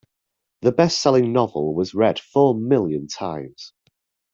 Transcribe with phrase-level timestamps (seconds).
[0.63, 3.71] The bestselling novel was read four million times.